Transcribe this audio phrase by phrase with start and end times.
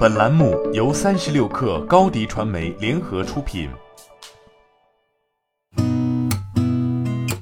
[0.00, 3.68] 本栏目由三十六氪高低传媒联合出品。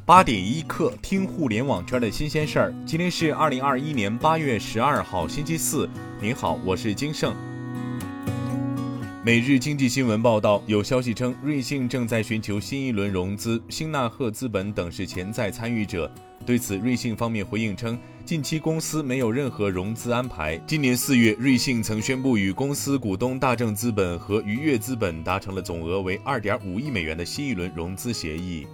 [0.05, 2.75] 八点一刻，听互联网圈的新鲜事儿。
[2.85, 5.89] 今天是二零二一年八月十二号，星期四。
[6.21, 7.33] 您好，我是金盛。
[9.25, 16.11] 每日经济新闻报道，有消息称，瑞幸正在寻求新一轮融资，星纳赫资本等是潜在参与者。
[16.49, 17.99] 对此，瑞幸方面回应称。
[18.25, 20.57] 近期公司没有任何融资安排。
[20.67, 28.67] 今年四月，瑞幸曾宣布与公司股东大正资本和愉悦资本达成了总额为二点五亿美元的新一轮融资协议。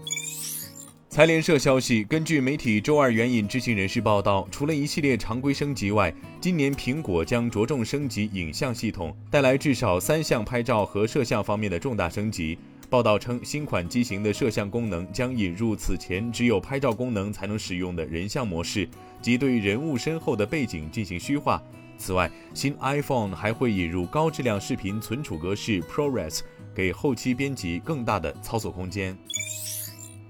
[1.10, 12.56] 财联社消息，根据媒体周二援引知情人士报道，除了一系列常规升级外，今年苹果将着重升级影像系统，带来至少三项拍照和摄像方面的重大升级。
[12.88, 18.88] 报道称，新款机型的摄像功能将引入此前只有拍照功能才能使用的人像模式，
[19.20, 21.62] 即对人物身后的背景进行虚化。
[21.96, 26.40] 此外，新 iPhone 还会引入高质量视频存储格式 ProRes，
[26.74, 29.16] 给后期编辑更大的操作空间。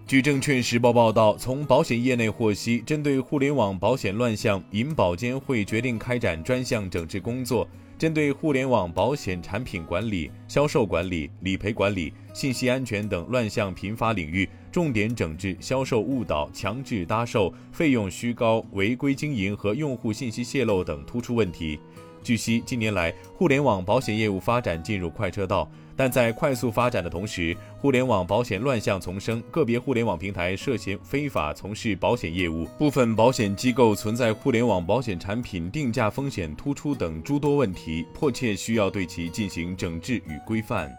[0.06, 7.66] 据证券时报报道，从保险业内获悉，针对互联网保险乱象，银保监会决定开展专项整治工作。
[7.96, 21.80] 针对互联网保险产品管理、销售管理、理赔管理、信息安全等乱象频发领域，重点整治销售误导、强制搭售、费用虚高、违规经营和用户信息泄露等突出问题。
[22.22, 40.91] 据悉，近年来互联网保险业务发展进入快车道，但在快速发展的同时，互联网保险乱象丛生，个别互联网平台涉嫌非法从事保险业务，部分保险机构存在互联网保险产品定价风险突出等诸多问题，迫切需要对其进行整治与规范。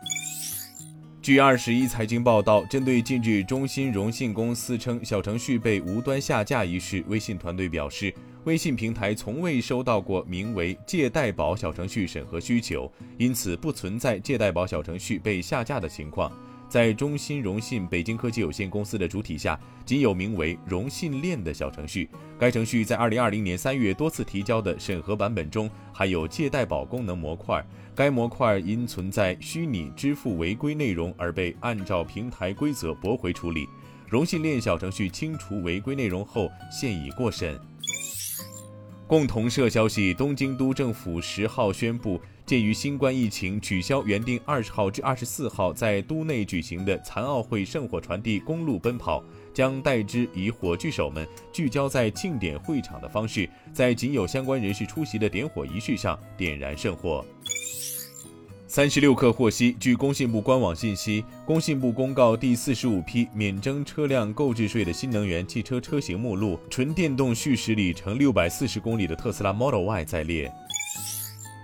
[1.21, 8.13] 据二十一财经报道，针对近日中兴融信公司称小程序被无端下架一事，微信团队表示。
[8.45, 16.31] 微信平台从未收到过名为“借贷宝”小程序审核需求，因此不存在借贷宝小程序被下架的情况。
[16.69, 22.07] 在中兴融信北京科技有限公司的主体下，仅有名为“融信链”的小程序。
[22.37, 27.65] 该程序在2020年3月多次提交的审核版本中含有借贷宝功能模块，
[27.95, 33.67] 该模块因存在虚拟支付违规内容而被按照平台规则驳回处理。
[34.07, 37.59] 融信链小程序清除违规内容后，现已过审。
[39.07, 49.23] 共同社消息，东京都政府十号宣布，鉴于新冠疫情，取消原定二十号至二十四号在都内举行的残奥会圣火传递公路奔跑，
[49.53, 57.23] 将代之以火炬手们聚焦在庆典会场的方式，在仅有相关人士出席的点火仪式上点燃圣火。
[58.75, 70.51] 三十六氪获悉，据工信部官网信息，工信部公告第四十五批免征车辆购置税的新能源汽车车型目录，纯电动续时里程六百四十公里的特斯拉 Model Y 在列。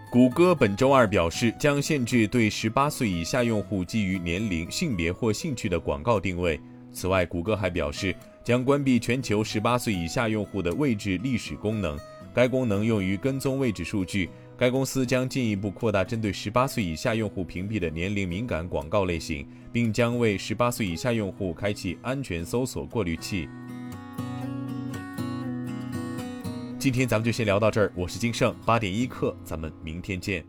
[0.10, 6.58] 谷歌本周二表示，将限制对十八岁以下用户基于年龄、性别或兴趣的广告定位。
[6.94, 12.00] 此外，谷歌还表示，将关闭全球十八岁以下用户的位置历史功能，
[12.34, 14.30] 该功能用于跟踪位置数据。
[14.62, 23.50] 该公司将进一步扩大针对十八岁以下用户屏蔽的年龄敏感广告类型，并将为十八岁以下用户开启安全搜索过滤器。
[26.78, 30.46] 今天咱们就先聊到这儿，我是金盛，八点一刻，咱们明天见。